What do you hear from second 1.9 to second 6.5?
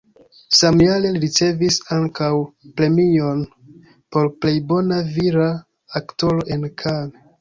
ankaŭ premion por plej bona vira aktoro